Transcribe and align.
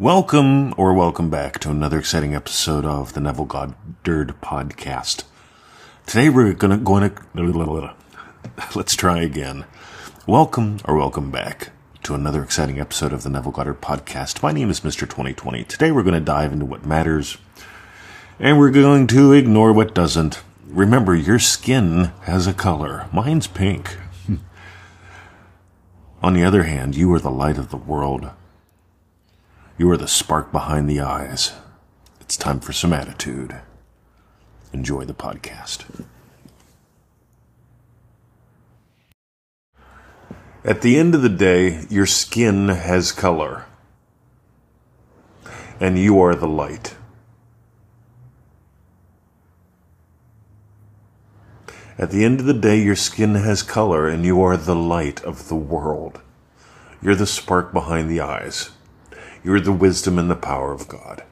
Welcome 0.00 0.74
or 0.76 0.94
welcome 0.94 1.28
back 1.28 1.58
to 1.58 1.70
another 1.70 1.98
exciting 1.98 2.32
episode 2.32 2.84
of 2.84 3.14
the 3.14 3.20
Neville 3.20 3.46
Goddard 3.46 4.32
podcast. 4.40 5.24
Today 6.06 6.28
we're 6.28 6.52
gonna 6.52 6.76
going 6.76 7.10
to 7.10 7.94
let's 8.76 8.94
try 8.94 9.18
again. 9.18 9.64
Welcome 10.24 10.78
or 10.84 10.94
welcome 10.94 11.32
back 11.32 11.70
to 12.04 12.14
another 12.14 12.44
exciting 12.44 12.78
episode 12.78 13.12
of 13.12 13.24
the 13.24 13.28
Neville 13.28 13.50
Goddard 13.50 13.80
podcast. 13.80 14.40
My 14.40 14.52
name 14.52 14.70
is 14.70 14.82
Mr. 14.82 15.00
2020. 15.00 15.64
Today 15.64 15.90
we're 15.90 16.04
going 16.04 16.14
to 16.14 16.20
dive 16.20 16.52
into 16.52 16.64
what 16.64 16.86
matters 16.86 17.36
and 18.38 18.56
we're 18.56 18.70
going 18.70 19.08
to 19.08 19.32
ignore 19.32 19.72
what 19.72 19.96
doesn't. 19.96 20.40
Remember, 20.68 21.12
your 21.16 21.40
skin 21.40 22.12
has 22.22 22.46
a 22.46 22.54
color. 22.54 23.08
Mine's 23.12 23.48
pink. 23.48 23.96
On 26.22 26.34
the 26.34 26.44
other 26.44 26.62
hand, 26.62 26.94
you 26.94 27.12
are 27.14 27.18
the 27.18 27.32
light 27.32 27.58
of 27.58 27.70
the 27.70 27.76
world. 27.76 28.30
You 29.78 29.88
are 29.92 29.96
the 29.96 30.08
spark 30.08 30.50
behind 30.50 30.90
the 30.90 30.98
eyes. 30.98 31.52
It's 32.20 32.36
time 32.36 32.58
for 32.58 32.72
some 32.72 32.92
attitude. 32.92 33.60
Enjoy 34.72 35.04
the 35.04 35.14
podcast. 35.14 36.04
At 40.64 40.82
the 40.82 40.98
end 40.98 41.14
of 41.14 41.22
the 41.22 41.28
day, 41.28 41.86
your 41.88 42.06
skin 42.06 42.70
has 42.70 43.12
color. 43.12 43.66
And 45.78 45.96
you 45.96 46.20
are 46.20 46.34
the 46.34 46.48
light. 46.48 46.96
At 51.96 52.10
the 52.10 52.24
end 52.24 52.40
of 52.40 52.46
the 52.46 52.52
day, 52.52 52.82
your 52.82 52.96
skin 52.96 53.36
has 53.36 53.62
color 53.62 54.08
and 54.08 54.24
you 54.24 54.42
are 54.42 54.56
the 54.56 54.74
light 54.74 55.22
of 55.22 55.46
the 55.46 55.56
world. 55.56 56.20
You're 57.00 57.14
the 57.14 57.26
spark 57.26 57.72
behind 57.72 58.10
the 58.10 58.20
eyes. 58.20 58.70
You 59.44 59.54
are 59.54 59.60
the 59.60 59.72
wisdom 59.72 60.18
and 60.18 60.30
the 60.30 60.36
power 60.36 60.72
of 60.72 60.88
God. 60.88 61.22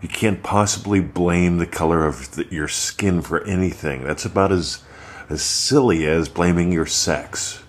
You 0.00 0.08
can't 0.08 0.42
possibly 0.42 1.00
blame 1.00 1.58
the 1.58 1.66
color 1.66 2.06
of 2.06 2.36
the, 2.36 2.46
your 2.50 2.68
skin 2.68 3.20
for 3.20 3.42
anything. 3.44 4.04
That's 4.04 4.24
about 4.24 4.52
as, 4.52 4.82
as 5.28 5.42
silly 5.42 6.06
as 6.06 6.28
blaming 6.28 6.70
your 6.70 6.86
sex. 6.86 7.62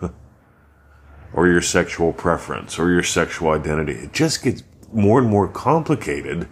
or 1.32 1.46
your 1.46 1.62
sexual 1.62 2.12
preference, 2.12 2.78
or 2.78 2.90
your 2.90 3.04
sexual 3.04 3.50
identity. 3.50 3.92
It 3.92 4.12
just 4.12 4.42
gets 4.42 4.64
more 4.92 5.20
and 5.20 5.28
more 5.28 5.46
complicated. 5.46 6.48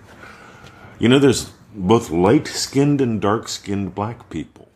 You 1.01 1.09
know, 1.09 1.19
there's 1.19 1.51
both 1.75 2.11
light 2.11 2.47
skinned 2.47 3.01
and 3.01 3.21
dark 3.21 3.49
skinned 3.49 3.95
black 3.95 4.31
people. 4.31 4.68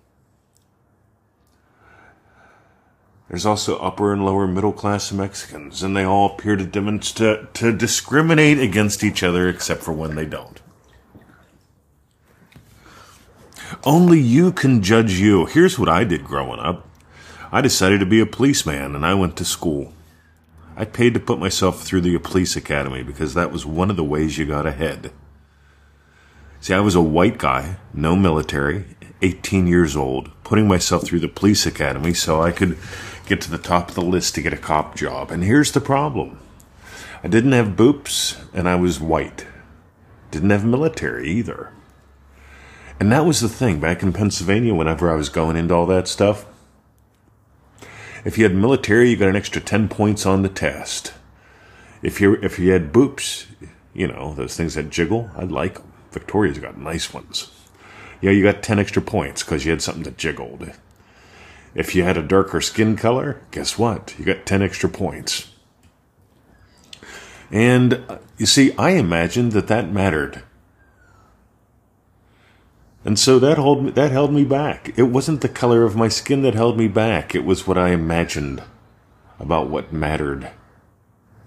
There's 3.33 3.47
also 3.47 3.78
upper 3.78 4.12
and 4.12 4.27
lower 4.27 4.47
middle 4.47 4.75
class 4.75 5.11
Mexicans, 5.11 5.83
and 5.83 5.97
they 5.97 6.05
all 6.05 6.34
appear 6.34 6.55
to 6.55 6.66
demonstrate 6.66 7.55
to 7.55 7.72
discriminate 7.72 8.58
against 8.58 9.02
each 9.02 9.22
other 9.22 9.48
except 9.48 9.83
for 9.83 9.92
when 9.92 10.16
they 10.16 10.27
don't. 10.27 10.61
Only 13.84 14.20
you 14.20 14.52
can 14.52 14.83
judge 14.83 15.12
you. 15.14 15.47
Here's 15.47 15.78
what 15.78 15.89
I 15.89 16.05
did 16.05 16.24
growing 16.24 16.61
up. 16.61 16.86
I 17.50 17.62
decided 17.62 18.00
to 18.00 18.06
be 18.06 18.20
a 18.20 18.27
policeman 18.27 18.94
and 18.94 19.06
I 19.06 19.14
went 19.14 19.39
to 19.39 19.46
school. 19.46 19.94
I 20.77 20.84
paid 20.84 21.14
to 21.14 21.20
put 21.20 21.39
myself 21.39 21.83
through 21.83 22.02
the 22.02 22.19
police 22.19 22.55
academy 22.55 23.02
because 23.02 23.33
that 23.33 23.50
was 23.50 23.64
one 23.64 23.89
of 23.89 23.96
the 23.96 24.05
ways 24.05 24.36
you 24.36 24.44
got 24.44 24.67
ahead. 24.67 25.11
See, 26.61 26.74
I 26.74 26.80
was 26.80 26.94
a 26.94 27.00
white 27.00 27.39
guy, 27.39 27.77
no 27.94 28.14
military, 28.14 28.84
18 29.22 29.67
years 29.67 29.96
old, 29.96 30.30
putting 30.44 30.69
myself 30.69 31.05
through 31.05 31.20
the 31.20 31.28
police 31.28 31.64
academy 31.64 32.12
so 32.12 32.42
I 32.42 32.52
could 32.52 32.77
get 33.26 33.40
to 33.42 33.50
the 33.50 33.58
top 33.58 33.88
of 33.88 33.94
the 33.94 34.02
list 34.02 34.34
to 34.34 34.42
get 34.42 34.52
a 34.52 34.58
cop 34.58 34.96
job. 34.96 35.30
And 35.30 35.44
here's 35.44 35.72
the 35.72 35.80
problem 35.80 36.38
I 37.22 37.28
didn't 37.28 37.52
have 37.52 37.76
boops, 37.76 38.42
and 38.52 38.68
I 38.68 38.74
was 38.74 39.00
white. 39.00 39.46
Didn't 40.30 40.50
have 40.50 40.64
military 40.64 41.28
either. 41.30 41.72
And 42.98 43.12
that 43.12 43.27
was 43.27 43.40
the 43.40 43.48
thing 43.48 43.80
back 43.80 44.02
in 44.02 44.12
Pennsylvania 44.12 44.74
whenever 44.74 45.11
I 45.11 45.16
was 45.16 45.28
going 45.28 45.56
into 45.56 45.74
all 45.74 45.86
that 45.86 46.08
stuff. 46.08 46.46
If 48.24 48.38
you 48.38 48.44
had 48.44 48.55
military, 48.55 49.11
you 49.11 49.16
got 49.16 49.28
an 49.28 49.36
extra 49.36 49.61
10 49.61 49.88
points 49.88 50.24
on 50.24 50.42
the 50.42 50.48
test. 50.48 51.12
If 52.02 52.20
you 52.20 52.34
if 52.34 52.58
you 52.58 52.72
had 52.72 52.92
boops, 52.92 53.46
you 53.94 54.08
know, 54.08 54.34
those 54.34 54.56
things 54.56 54.74
that 54.74 54.90
jiggle, 54.90 55.30
I'd 55.36 55.50
like 55.50 55.74
them. 55.74 55.92
Victoria's 56.12 56.58
got 56.58 56.77
nice 56.77 57.12
ones. 57.12 57.50
Yeah, 58.20 58.30
you 58.30 58.42
got 58.42 58.62
10 58.62 58.78
extra 58.78 59.02
points 59.02 59.42
because 59.42 59.64
you 59.64 59.70
had 59.70 59.82
something 59.82 60.05
that 60.05 60.16
jiggled. 60.16 60.70
If 61.74 61.94
you 61.94 62.02
had 62.02 62.16
a 62.16 62.22
darker 62.22 62.60
skin 62.60 62.96
color, 62.96 63.40
guess 63.50 63.78
what? 63.78 64.14
You 64.18 64.24
got 64.24 64.44
10 64.44 64.62
extra 64.62 64.88
points. 64.88 65.50
And 67.50 68.02
uh, 68.08 68.18
you 68.38 68.46
see, 68.46 68.77
I 68.77 68.90
imagined 68.90 69.52
that 69.52 69.68
that 69.68 69.90
mattered. 69.90 70.42
And 73.05 73.18
so 73.18 73.38
that 73.38 73.56
held 73.56 73.84
me, 73.84 73.90
that 73.90 74.12
held 74.12 74.32
me 74.32 74.44
back. 74.44 74.96
It 74.96 75.05
wasn't 75.05 75.40
the 75.40 75.48
color 75.48 75.84
of 75.84 75.96
my 75.96 76.08
skin 76.08 76.42
that 76.42 76.55
held 76.55 76.78
me 76.78 76.88
back. 76.88 77.34
It 77.34 77.44
was 77.44 77.66
what 77.66 77.77
I 77.77 77.90
imagined 77.90 78.62
about 79.40 79.68
what 79.68 79.92
mattered. 79.92 80.50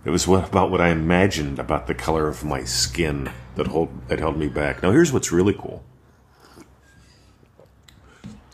It 0.04 0.10
was 0.10 0.28
what, 0.28 0.50
about 0.50 0.70
what 0.70 0.82
I 0.82 0.90
imagined 0.90 1.58
about 1.58 1.88
the 1.88 1.96
color 1.96 2.28
of 2.28 2.44
my 2.44 2.64
skin 2.64 3.32
that 3.56 3.68
hold 3.68 4.08
that 4.10 4.20
held 4.20 4.38
me 4.38 4.48
back. 4.48 4.84
Now 4.84 4.92
here's 4.92 5.14
what's 5.14 5.32
really 5.32 5.54
cool. 5.54 5.84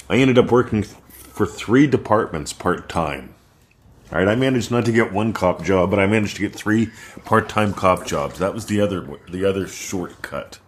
I 0.09 0.17
ended 0.17 0.37
up 0.37 0.51
working 0.51 0.85
for 1.31 1.45
three 1.45 1.87
departments 1.87 2.53
part 2.53 2.89
time. 2.89 3.33
All 4.11 4.19
right, 4.19 4.27
I 4.27 4.35
managed 4.35 4.71
not 4.71 4.85
to 4.85 4.91
get 4.91 5.13
one 5.13 5.31
cop 5.31 5.63
job, 5.63 5.89
but 5.89 5.99
I 5.99 6.05
managed 6.05 6.35
to 6.35 6.41
get 6.41 6.53
three 6.53 6.89
part 7.23 7.47
time 7.47 7.73
cop 7.73 8.05
jobs. 8.05 8.39
That 8.39 8.53
was 8.53 8.65
the 8.65 8.81
other 8.81 9.07
the 9.29 9.45
other 9.45 9.67
shortcut. 9.67 10.59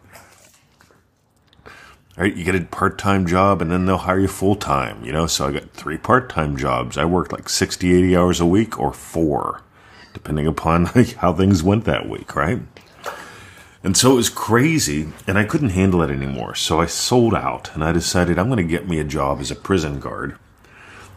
All 2.16 2.24
right, 2.24 2.36
you 2.36 2.44
get 2.44 2.56
a 2.56 2.62
part 2.62 2.98
time 2.98 3.26
job 3.26 3.62
and 3.62 3.72
then 3.72 3.86
they'll 3.86 3.98
hire 3.98 4.20
you 4.20 4.28
full 4.28 4.56
time, 4.56 5.04
you 5.04 5.12
know? 5.12 5.26
So 5.26 5.48
I 5.48 5.52
got 5.52 5.72
three 5.72 5.98
part 5.98 6.30
time 6.30 6.56
jobs. 6.56 6.98
I 6.98 7.06
worked 7.06 7.34
like 7.34 7.50
60, 7.50 7.94
80 7.94 8.16
hours 8.16 8.40
a 8.40 8.46
week 8.46 8.80
or 8.80 8.94
four, 8.94 9.64
depending 10.14 10.46
upon 10.48 10.86
how 11.18 11.34
things 11.34 11.64
went 11.64 11.86
that 11.86 12.08
week, 12.08 12.36
right? 12.36 12.60
And 13.84 13.98
so 13.98 14.14
it 14.14 14.16
was 14.16 14.30
crazy, 14.30 15.10
and 15.28 15.38
I 15.38 15.44
couldn't 15.44 15.72
handle 15.72 16.02
it 16.02 16.10
anymore. 16.10 16.56
So 16.56 16.80
I 16.80 16.86
sold 16.86 17.36
out, 17.36 17.74
and 17.74 17.84
I 17.84 17.92
decided 17.92 18.40
I'm 18.40 18.48
going 18.48 18.58
to 18.58 18.64
get 18.64 18.88
me 18.88 19.00
a 19.00 19.04
job 19.04 19.42
as 19.42 19.52
a 19.52 19.56
prison 19.56 20.00
guard. 20.00 20.38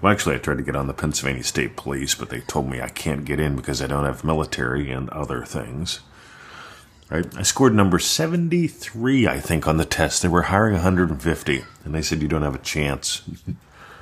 Well, 0.01 0.13
actually, 0.13 0.35
I 0.35 0.39
tried 0.39 0.59
to 0.59 0.63
get 0.63 0.77
on 0.77 0.89
the 0.89 0.95
Pennsylvania 0.95 1.43
State 1.43 1.77
Police, 1.77 2.15
but 2.15 2.29
they 2.29 2.41
told 2.41 2.69
me 2.69 2.81
I 2.81 2.89
can't 2.89 3.25
get 3.25 3.41
in 3.41 3.57
because 3.57 3.81
I 3.81 3.87
don't 3.87 4.05
have 4.05 4.25
military 4.25 4.91
and 4.91 5.09
other 5.11 5.45
things. 5.45 6.01
Right? 7.11 7.27
I 7.37 7.43
scored 7.43 7.75
number 7.75 7.99
73, 7.99 9.27
I 9.27 9.41
think, 9.41 9.67
on 9.67 9.77
the 9.77 9.85
test. 9.85 10.23
They 10.23 10.29
were 10.29 10.43
hiring 10.43 10.75
150, 10.75 11.65
and 11.85 11.95
they 11.95 12.03
said 12.03 12.21
you 12.21 12.29
don't 12.29 12.43
have 12.43 12.55
a 12.55 12.59
chance. 12.59 13.23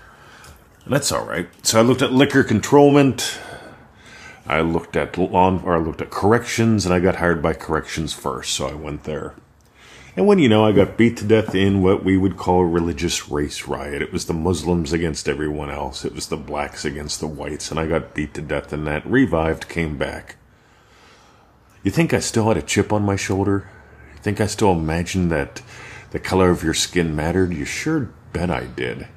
that's 0.86 1.12
all 1.12 1.24
right. 1.24 1.48
So 1.64 1.78
I 1.78 1.82
looked 1.82 2.02
at 2.02 2.12
liquor 2.12 2.42
controlment. 2.42 3.38
I 4.46 4.62
looked 4.62 4.96
at 4.96 5.16
law, 5.16 5.60
or 5.62 5.76
I 5.76 5.78
looked 5.78 6.00
at 6.00 6.10
corrections, 6.10 6.84
and 6.84 6.94
I 6.94 6.98
got 6.98 7.16
hired 7.16 7.40
by 7.40 7.52
corrections 7.52 8.12
first, 8.14 8.52
so 8.52 8.66
I 8.66 8.74
went 8.74 9.04
there. 9.04 9.34
And 10.16 10.26
when 10.28 10.38
you 10.38 10.48
know, 10.48 10.64
I 10.64 10.70
got 10.70 10.96
beat 10.96 11.16
to 11.18 11.24
death 11.24 11.56
in 11.56 11.82
what 11.82 12.04
we 12.04 12.16
would 12.16 12.36
call 12.36 12.60
a 12.60 12.66
religious 12.66 13.28
race 13.28 13.66
riot. 13.66 14.00
It 14.00 14.12
was 14.12 14.26
the 14.26 14.32
Muslims 14.32 14.92
against 14.92 15.28
everyone 15.28 15.70
else. 15.70 16.04
It 16.04 16.14
was 16.14 16.28
the 16.28 16.36
blacks 16.36 16.84
against 16.84 17.18
the 17.18 17.26
whites. 17.26 17.70
And 17.70 17.80
I 17.80 17.86
got 17.86 18.14
beat 18.14 18.32
to 18.34 18.42
death 18.42 18.72
in 18.72 18.84
that. 18.84 19.04
Revived, 19.04 19.68
came 19.68 19.96
back. 19.96 20.36
You 21.82 21.90
think 21.90 22.14
I 22.14 22.20
still 22.20 22.46
had 22.46 22.56
a 22.56 22.62
chip 22.62 22.92
on 22.92 23.02
my 23.02 23.16
shoulder? 23.16 23.68
You 24.14 24.20
think 24.20 24.40
I 24.40 24.46
still 24.46 24.70
imagined 24.72 25.32
that 25.32 25.62
the 26.12 26.20
color 26.20 26.50
of 26.50 26.62
your 26.62 26.74
skin 26.74 27.16
mattered? 27.16 27.52
You 27.52 27.64
sure 27.64 28.10
bet 28.32 28.50
I 28.50 28.66
did. 28.66 29.08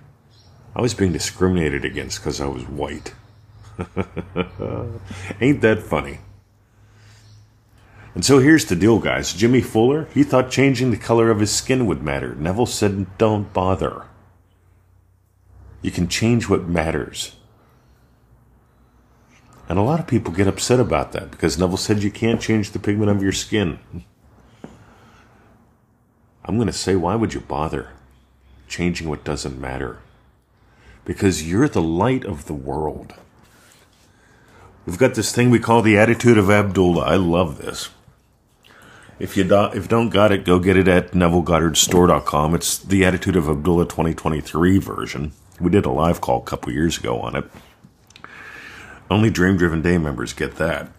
I 0.75 0.81
was 0.81 0.95
being 0.95 1.13
discriminated 1.13 1.85
against 1.85 2.19
because 2.19 2.41
I 2.41 2.47
was 2.47 2.63
white. 2.67 3.13
Ain't 5.39 5.61
that 5.61 5.83
funny? 5.83 6.19
And 8.17 8.25
so 8.25 8.39
here's 8.39 8.65
the 8.65 8.75
deal, 8.75 8.97
guys. 8.97 9.31
Jimmy 9.31 9.61
Fuller, 9.61 10.07
he 10.11 10.23
thought 10.23 10.49
changing 10.49 10.89
the 10.89 10.97
color 10.97 11.29
of 11.29 11.39
his 11.39 11.53
skin 11.53 11.85
would 11.85 12.01
matter. 12.01 12.33
Neville 12.33 12.65
said, 12.65 13.15
don't 13.19 13.53
bother. 13.53 14.05
You 15.83 15.91
can 15.91 16.07
change 16.07 16.49
what 16.49 16.67
matters. 16.67 17.35
And 19.69 19.77
a 19.77 19.83
lot 19.83 19.99
of 19.99 20.07
people 20.07 20.33
get 20.33 20.47
upset 20.47 20.79
about 20.79 21.11
that 21.11 21.29
because 21.29 21.59
Neville 21.59 21.77
said 21.77 22.01
you 22.01 22.09
can't 22.09 22.41
change 22.41 22.71
the 22.71 22.79
pigment 22.79 23.11
of 23.11 23.21
your 23.21 23.31
skin. 23.31 23.77
I'm 26.43 26.55
going 26.55 26.65
to 26.65 26.73
say, 26.73 26.95
why 26.95 27.13
would 27.13 27.35
you 27.35 27.41
bother 27.41 27.89
changing 28.67 29.09
what 29.09 29.23
doesn't 29.23 29.61
matter? 29.61 29.99
Because 31.05 31.47
you're 31.47 31.69
the 31.69 31.83
light 31.83 32.25
of 32.25 32.47
the 32.47 32.55
world. 32.55 33.13
We've 34.87 34.97
got 34.97 35.13
this 35.13 35.31
thing 35.31 35.51
we 35.51 35.59
call 35.59 35.83
the 35.83 35.99
attitude 35.99 36.39
of 36.39 36.49
Abdullah. 36.49 37.05
I 37.05 37.17
love 37.17 37.59
this. 37.59 37.89
If 39.19 39.35
you 39.35 39.43
do, 39.43 39.65
if 39.73 39.87
don't 39.87 40.09
got 40.09 40.31
it, 40.31 40.45
go 40.45 40.59
get 40.59 40.77
it 40.77 40.87
at 40.87 41.11
NevilleGoddardStore.com. 41.11 42.53
It's 42.53 42.77
the 42.77 43.03
Attitude 43.03 43.35
of 43.35 43.49
Abdullah 43.49 43.85
2023 43.85 44.77
version. 44.77 45.31
We 45.59 45.71
did 45.71 45.85
a 45.85 45.91
live 45.91 46.21
call 46.21 46.39
a 46.39 46.45
couple 46.45 46.71
years 46.71 46.99
ago 46.99 47.19
on 47.19 47.35
it. 47.35 47.45
Only 49.09 49.31
Dream 49.31 49.57
Driven 49.57 49.81
Day 49.81 49.97
members 49.97 50.33
get 50.33 50.57
that. 50.57 50.91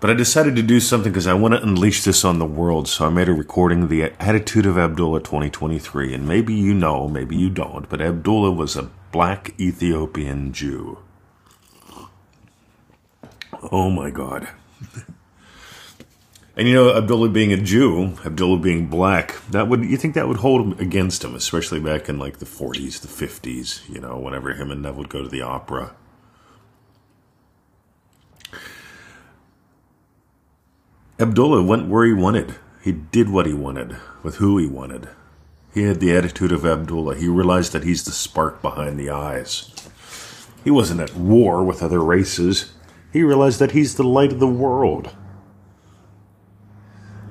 But 0.00 0.10
I 0.10 0.14
decided 0.14 0.56
to 0.56 0.62
do 0.62 0.80
something 0.80 1.12
because 1.12 1.28
I 1.28 1.34
want 1.34 1.54
to 1.54 1.62
unleash 1.62 2.02
this 2.02 2.24
on 2.24 2.38
the 2.38 2.44
world, 2.44 2.88
so 2.88 3.06
I 3.06 3.10
made 3.10 3.28
a 3.28 3.32
recording, 3.32 3.86
The 3.86 4.12
Attitude 4.20 4.66
of 4.66 4.76
Abdullah 4.76 5.20
2023. 5.20 6.12
And 6.12 6.26
maybe 6.26 6.54
you 6.54 6.74
know, 6.74 7.08
maybe 7.08 7.36
you 7.36 7.50
don't, 7.50 7.88
but 7.88 8.00
Abdullah 8.00 8.50
was 8.50 8.76
a 8.76 8.90
black 9.12 9.58
Ethiopian 9.60 10.52
Jew. 10.52 10.98
Oh 13.70 13.90
my 13.90 14.10
God. 14.10 14.48
And 16.56 16.66
you 16.66 16.74
know, 16.74 16.96
Abdullah 16.96 17.28
being 17.28 17.52
a 17.52 17.58
Jew, 17.58 18.14
Abdullah 18.24 18.58
being 18.58 18.86
black, 18.86 19.36
that 19.50 19.68
would 19.68 19.84
you 19.84 19.98
think 19.98 20.14
that 20.14 20.26
would 20.26 20.38
hold 20.38 20.80
against 20.80 21.22
him, 21.22 21.34
especially 21.34 21.80
back 21.80 22.08
in 22.08 22.18
like 22.18 22.38
the 22.38 22.46
40s, 22.46 23.00
the 23.00 23.08
50s, 23.08 23.86
you 23.90 24.00
know, 24.00 24.16
whenever 24.16 24.54
him 24.54 24.70
and 24.70 24.80
Nev 24.80 24.96
would 24.96 25.10
go 25.10 25.22
to 25.22 25.28
the 25.28 25.42
opera. 25.42 25.94
Abdullah 31.20 31.62
went 31.62 31.88
where 31.88 32.06
he 32.06 32.14
wanted. 32.14 32.54
He 32.82 32.92
did 32.92 33.28
what 33.28 33.46
he 33.46 33.52
wanted 33.52 33.96
with 34.22 34.36
who 34.36 34.56
he 34.56 34.66
wanted. 34.66 35.08
He 35.74 35.82
had 35.82 36.00
the 36.00 36.16
attitude 36.16 36.52
of 36.52 36.64
Abdullah. 36.64 37.16
He 37.16 37.28
realized 37.28 37.72
that 37.72 37.84
he's 37.84 38.04
the 38.04 38.12
spark 38.12 38.62
behind 38.62 38.98
the 38.98 39.10
eyes. 39.10 39.72
He 40.64 40.70
wasn't 40.70 41.00
at 41.00 41.14
war 41.14 41.62
with 41.62 41.82
other 41.82 42.00
races. 42.00 42.72
He 43.12 43.22
realized 43.22 43.58
that 43.58 43.72
he's 43.72 43.96
the 43.96 44.04
light 44.04 44.32
of 44.32 44.40
the 44.40 44.46
world. 44.46 45.14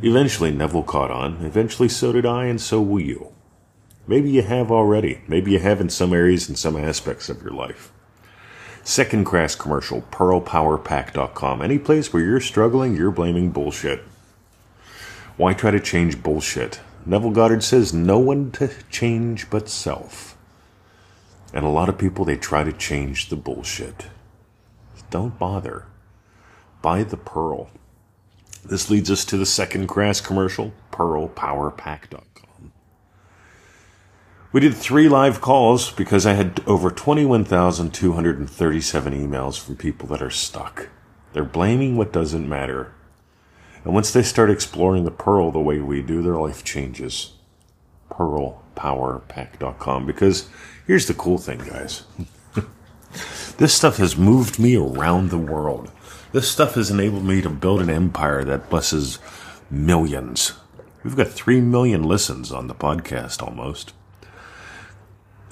Eventually, 0.02 0.52
Neville 0.52 0.84
caught 0.84 1.12
on. 1.12 1.46
Eventually, 1.46 1.90
so 1.90 2.12
did 2.12 2.26
I, 2.26 2.46
and 2.46 2.60
so 2.60 2.82
will 2.82 3.00
you. 3.00 3.34
Maybe 4.08 4.30
you 4.30 4.44
have 4.44 4.72
already. 4.72 5.22
Maybe 5.28 5.52
you 5.52 5.60
have 5.60 5.82
in 5.82 5.90
some 5.90 6.14
areas 6.14 6.48
and 6.48 6.58
some 6.58 6.78
aspects 6.78 7.30
of 7.30 7.42
your 7.42 7.52
life. 7.52 7.92
Second 8.84 9.26
crass 9.26 9.56
commercial, 9.56 10.04
pearlpowerpack.com. 10.04 11.62
Any 11.62 11.80
place 11.80 12.14
where 12.14 12.22
you're 12.22 12.40
struggling, 12.40 12.96
you're 12.96 13.10
blaming 13.10 13.50
bullshit. 13.50 14.04
Why 15.38 15.54
try 15.54 15.72
to 15.72 15.80
change 15.80 16.22
bullshit? 16.22 16.80
Neville 17.06 17.32
Goddard 17.32 17.64
says 17.64 17.94
no 17.94 18.20
one 18.20 18.52
to 18.52 18.70
change 18.92 19.50
but 19.50 19.70
self. 19.70 20.38
And 21.52 21.66
a 21.66 21.70
lot 21.70 21.90
of 21.90 21.98
people, 21.98 22.26
they 22.26 22.36
try 22.36 22.64
to 22.64 22.72
change 22.72 23.30
the 23.30 23.36
bullshit. 23.36 24.08
Don't 25.10 25.40
bother. 25.40 25.86
Buy 26.82 27.04
the 27.04 27.18
pearl. 27.18 27.70
This 28.68 28.90
leads 28.90 29.12
us 29.12 29.24
to 29.26 29.38
the 29.38 29.46
second 29.46 29.88
grass 29.88 30.20
commercial, 30.20 30.74
pearlpowerpack.com. 30.92 32.72
We 34.52 34.62
did 34.62 34.74
three 34.74 35.08
live 35.08 35.42
calls 35.42 35.92
because 35.92 36.26
I 36.26 36.34
had 36.34 36.64
over 36.66 36.90
21,237 36.90 39.14
emails 39.14 39.60
from 39.60 39.76
people 39.76 40.08
that 40.08 40.22
are 40.22 40.32
stuck. 40.32 40.90
They're 41.34 41.44
blaming 41.44 41.98
what 41.98 42.14
doesn't 42.14 42.48
matter. 42.48 42.94
And 43.84 43.94
once 43.94 44.12
they 44.12 44.24
start 44.24 44.50
exploring 44.50 45.04
the 45.04 45.12
Pearl 45.12 45.52
the 45.52 45.60
way 45.60 45.80
we 45.80 46.02
do, 46.02 46.24
their 46.24 46.38
life 46.38 46.64
changes. 46.64 47.34
PearlPowerPack.com. 48.10 50.06
Because 50.06 50.50
here's 50.88 51.06
the 51.06 51.14
cool 51.14 51.38
thing, 51.38 51.60
guys. 51.60 52.04
this 53.58 53.76
stuff 53.76 53.98
has 53.98 54.18
moved 54.18 54.58
me 54.58 54.76
around 54.76 55.30
the 55.30 55.38
world. 55.38 55.92
This 56.36 56.52
stuff 56.52 56.74
has 56.76 56.92
enabled 56.92 57.24
me 57.24 57.42
to 57.42 57.50
build 57.50 57.80
an 57.80 57.90
empire 57.90 58.44
that 58.44 58.70
blesses 58.70 59.20
millions. 59.72 60.52
We've 61.02 61.16
got 61.16 61.30
3 61.30 61.62
million 61.62 62.04
listens 62.04 62.52
on 62.52 62.68
the 62.68 62.76
podcast 62.76 63.42
almost. 63.42 63.94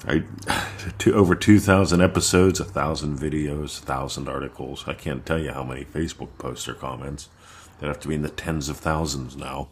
I, 0.06 0.24
to 0.98 1.14
over 1.14 1.34
2,000 1.34 2.02
episodes, 2.02 2.60
1,000 2.60 3.18
videos, 3.18 3.80
1,000 3.80 4.28
articles. 4.28 4.84
I 4.86 4.92
can't 4.92 5.24
tell 5.24 5.38
you 5.38 5.52
how 5.52 5.64
many 5.64 5.86
Facebook 5.86 6.36
posts 6.36 6.68
or 6.68 6.74
comments. 6.74 7.30
They 7.80 7.86
have 7.86 8.00
to 8.00 8.08
be 8.08 8.16
in 8.16 8.20
the 8.20 8.28
tens 8.28 8.68
of 8.68 8.76
thousands 8.76 9.38
now. 9.38 9.68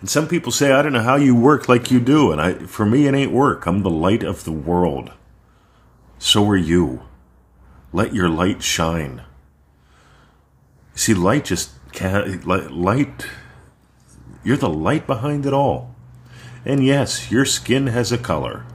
And 0.00 0.08
some 0.08 0.28
people 0.28 0.50
say, 0.50 0.72
I 0.72 0.80
don't 0.80 0.94
know 0.94 1.02
how 1.02 1.16
you 1.16 1.34
work 1.34 1.68
like 1.68 1.90
you 1.90 2.00
do. 2.00 2.32
And 2.32 2.40
I, 2.40 2.54
for 2.54 2.86
me, 2.86 3.06
it 3.06 3.14
ain't 3.14 3.32
work. 3.32 3.66
I'm 3.66 3.82
the 3.82 3.90
light 3.90 4.22
of 4.22 4.44
the 4.44 4.52
world. 4.52 5.12
So 6.18 6.48
are 6.48 6.56
you. 6.56 7.02
Let 7.96 8.12
your 8.12 8.28
light 8.28 8.62
shine. 8.62 9.22
See, 10.94 11.14
light 11.14 11.46
just 11.46 11.70
can't, 11.92 12.46
light, 12.46 13.26
you're 14.44 14.58
the 14.58 14.68
light 14.68 15.06
behind 15.06 15.46
it 15.46 15.54
all. 15.54 15.94
And 16.66 16.84
yes, 16.84 17.30
your 17.30 17.46
skin 17.46 17.86
has 17.86 18.12
a 18.12 18.18
color. 18.18 18.66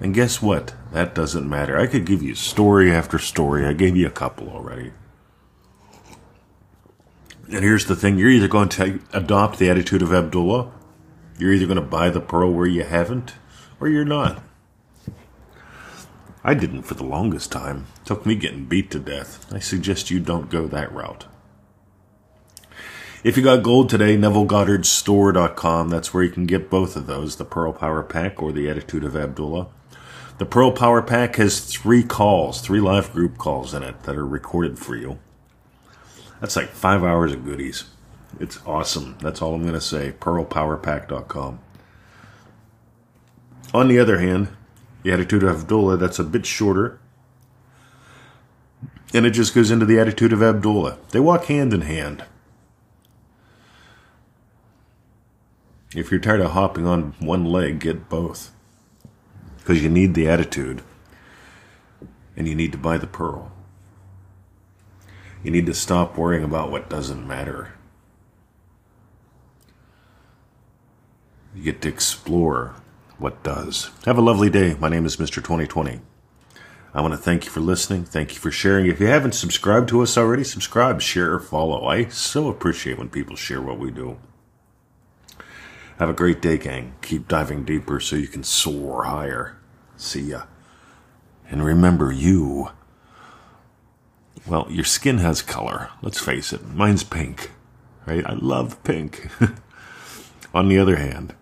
And 0.00 0.12
guess 0.12 0.42
what? 0.42 0.74
That 0.90 1.14
doesn't 1.14 1.48
matter. 1.48 1.78
I 1.78 1.86
could 1.86 2.06
give 2.06 2.20
you 2.20 2.34
story 2.34 2.90
after 2.90 3.20
story. 3.20 3.64
I 3.64 3.72
gave 3.72 3.96
you 3.96 4.08
a 4.08 4.10
couple 4.10 4.50
already. 4.50 4.90
And 7.48 7.62
here's 7.62 7.86
the 7.86 7.94
thing 7.94 8.18
you're 8.18 8.30
either 8.30 8.48
going 8.48 8.70
to 8.70 8.98
adopt 9.12 9.60
the 9.60 9.70
attitude 9.70 10.02
of 10.02 10.12
Abdullah, 10.12 10.72
you're 11.38 11.52
either 11.52 11.66
going 11.66 11.76
to 11.76 11.82
buy 11.82 12.10
the 12.10 12.20
pearl 12.20 12.52
where 12.52 12.66
you 12.66 12.82
haven't, 12.82 13.34
or 13.78 13.88
you're 13.88 14.04
not. 14.04 14.42
I 16.48 16.54
didn't 16.54 16.84
for 16.84 16.94
the 16.94 17.04
longest 17.04 17.52
time. 17.52 17.88
Took 18.06 18.24
me 18.24 18.34
getting 18.34 18.64
beat 18.64 18.90
to 18.92 18.98
death. 18.98 19.44
I 19.52 19.58
suggest 19.58 20.10
you 20.10 20.18
don't 20.18 20.48
go 20.48 20.66
that 20.66 20.90
route. 20.90 21.26
If 23.22 23.36
you 23.36 23.42
got 23.42 23.62
gold 23.62 23.90
today, 23.90 24.16
NevilleGoddardStore.com. 24.16 25.90
That's 25.90 26.14
where 26.14 26.24
you 26.24 26.30
can 26.30 26.46
get 26.46 26.70
both 26.70 26.96
of 26.96 27.06
those, 27.06 27.36
the 27.36 27.44
Pearl 27.44 27.74
Power 27.74 28.02
Pack 28.02 28.42
or 28.42 28.50
the 28.50 28.66
Attitude 28.70 29.04
of 29.04 29.14
Abdullah. 29.14 29.68
The 30.38 30.46
Pearl 30.46 30.72
Power 30.72 31.02
Pack 31.02 31.36
has 31.36 31.60
three 31.60 32.02
calls, 32.02 32.62
three 32.62 32.80
live 32.80 33.12
group 33.12 33.36
calls 33.36 33.74
in 33.74 33.82
it 33.82 34.04
that 34.04 34.16
are 34.16 34.26
recorded 34.26 34.78
for 34.78 34.96
you. 34.96 35.18
That's 36.40 36.56
like 36.56 36.70
five 36.70 37.04
hours 37.04 37.32
of 37.34 37.44
goodies. 37.44 37.84
It's 38.40 38.58
awesome. 38.64 39.18
That's 39.20 39.42
all 39.42 39.54
I'm 39.54 39.64
going 39.64 39.74
to 39.74 39.82
say. 39.82 40.14
PearlPowerPack.com. 40.18 41.58
On 43.74 43.88
the 43.88 43.98
other 43.98 44.20
hand, 44.20 44.48
the 45.02 45.12
Attitude 45.12 45.42
of 45.42 45.60
Abdullah, 45.60 45.96
that's 45.96 46.18
a 46.18 46.24
bit 46.24 46.46
shorter. 46.46 47.00
And 49.14 49.24
it 49.24 49.30
just 49.30 49.54
goes 49.54 49.70
into 49.70 49.86
the 49.86 49.98
Attitude 49.98 50.32
of 50.32 50.42
Abdullah. 50.42 50.98
They 51.10 51.20
walk 51.20 51.44
hand 51.44 51.72
in 51.72 51.82
hand. 51.82 52.24
If 55.94 56.10
you're 56.10 56.20
tired 56.20 56.40
of 56.40 56.50
hopping 56.50 56.86
on 56.86 57.14
one 57.18 57.46
leg, 57.46 57.80
get 57.80 58.08
both. 58.08 58.52
Because 59.58 59.82
you 59.82 59.88
need 59.88 60.14
the 60.14 60.28
attitude. 60.28 60.82
And 62.36 62.46
you 62.46 62.54
need 62.54 62.72
to 62.72 62.78
buy 62.78 62.98
the 62.98 63.06
pearl. 63.06 63.50
You 65.42 65.50
need 65.50 65.66
to 65.66 65.74
stop 65.74 66.18
worrying 66.18 66.44
about 66.44 66.70
what 66.70 66.90
doesn't 66.90 67.26
matter. 67.26 67.72
You 71.54 71.62
get 71.62 71.80
to 71.82 71.88
explore 71.88 72.74
what 73.18 73.42
does. 73.42 73.90
Have 74.04 74.16
a 74.16 74.22
lovely 74.22 74.48
day. 74.48 74.76
My 74.78 74.88
name 74.88 75.04
is 75.04 75.16
Mr. 75.16 75.36
2020. 75.36 76.00
I 76.94 77.00
want 77.00 77.12
to 77.12 77.18
thank 77.18 77.44
you 77.44 77.50
for 77.50 77.60
listening. 77.60 78.04
Thank 78.04 78.32
you 78.32 78.38
for 78.38 78.50
sharing. 78.50 78.86
If 78.86 79.00
you 79.00 79.08
haven't 79.08 79.32
subscribed 79.34 79.88
to 79.90 80.00
us 80.02 80.16
already, 80.16 80.44
subscribe, 80.44 81.02
share, 81.02 81.34
or 81.34 81.40
follow. 81.40 81.86
I 81.86 82.08
so 82.08 82.48
appreciate 82.48 82.98
when 82.98 83.10
people 83.10 83.36
share 83.36 83.60
what 83.60 83.78
we 83.78 83.90
do. 83.90 84.18
Have 85.98 86.08
a 86.08 86.14
great 86.14 86.40
day, 86.40 86.56
gang. 86.58 86.94
Keep 87.02 87.28
diving 87.28 87.64
deeper 87.64 87.98
so 87.98 88.14
you 88.16 88.28
can 88.28 88.44
soar 88.44 89.04
higher. 89.04 89.58
See 89.96 90.22
ya. 90.22 90.44
And 91.50 91.64
remember, 91.64 92.12
you. 92.12 92.70
Well, 94.46 94.68
your 94.70 94.84
skin 94.84 95.18
has 95.18 95.42
color. 95.42 95.90
Let's 96.02 96.20
face 96.20 96.52
it. 96.52 96.64
Mine's 96.68 97.02
pink. 97.02 97.50
Right? 98.06 98.24
I 98.24 98.34
love 98.34 98.82
pink. 98.84 99.28
On 100.54 100.68
the 100.68 100.78
other 100.78 100.96
hand, 100.96 101.34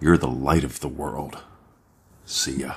you're 0.00 0.18
the 0.18 0.28
light 0.28 0.64
of 0.64 0.80
the 0.80 0.88
world. 0.88 1.42
See 2.24 2.60
ya. 2.60 2.76